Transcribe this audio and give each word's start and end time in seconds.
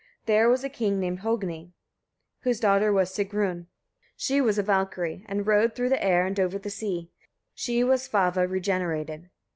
There 0.25 0.49
was 0.49 0.63
a 0.63 0.67
king 0.69 0.99
named 0.99 1.19
Hogni, 1.19 1.73
whose 2.39 2.59
daughter 2.59 2.91
was 2.91 3.13
Sigrun: 3.13 3.67
she 4.17 4.41
was 4.41 4.57
a 4.57 4.63
Valkyria, 4.63 5.21
and 5.27 5.45
rode 5.45 5.75
through 5.75 5.89
the 5.89 6.03
air 6.03 6.25
and 6.25 6.39
over 6.39 6.57
the 6.57 6.71
sea. 6.71 7.11
She 7.53 7.83
was 7.83 8.09
Svava 8.09 8.49
regenerated. 8.49 9.29